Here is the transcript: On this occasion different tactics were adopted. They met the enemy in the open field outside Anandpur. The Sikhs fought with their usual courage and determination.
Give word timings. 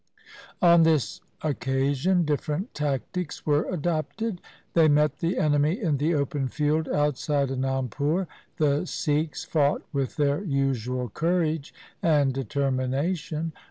On 0.63 0.81
this 0.81 1.21
occasion 1.43 2.25
different 2.25 2.73
tactics 2.73 3.45
were 3.45 3.65
adopted. 3.69 4.41
They 4.73 4.87
met 4.87 5.19
the 5.19 5.37
enemy 5.37 5.79
in 5.79 5.97
the 5.97 6.15
open 6.15 6.47
field 6.47 6.89
outside 6.89 7.49
Anandpur. 7.49 8.25
The 8.57 8.87
Sikhs 8.87 9.43
fought 9.43 9.83
with 9.93 10.15
their 10.15 10.43
usual 10.43 11.07
courage 11.09 11.71
and 12.01 12.33
determination. 12.33 13.53